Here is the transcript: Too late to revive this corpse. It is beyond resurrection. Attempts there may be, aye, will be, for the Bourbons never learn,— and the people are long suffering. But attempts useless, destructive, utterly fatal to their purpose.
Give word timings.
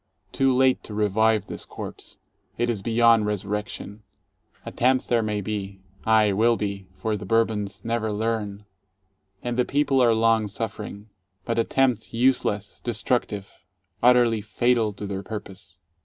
Too 0.31 0.51
late 0.51 0.83
to 0.85 0.95
revive 0.95 1.45
this 1.45 1.63
corpse. 1.63 2.17
It 2.57 2.71
is 2.71 2.81
beyond 2.81 3.27
resurrection. 3.27 4.01
Attempts 4.65 5.05
there 5.05 5.21
may 5.21 5.41
be, 5.41 5.79
aye, 6.07 6.33
will 6.33 6.57
be, 6.57 6.87
for 6.95 7.15
the 7.15 7.23
Bourbons 7.23 7.85
never 7.85 8.11
learn,— 8.11 8.65
and 9.43 9.57
the 9.57 9.63
people 9.63 10.01
are 10.01 10.15
long 10.15 10.47
suffering. 10.47 11.11
But 11.45 11.59
attempts 11.59 12.15
useless, 12.15 12.81
destructive, 12.83 13.63
utterly 14.01 14.41
fatal 14.41 14.91
to 14.93 15.05
their 15.05 15.21
purpose. 15.21 15.79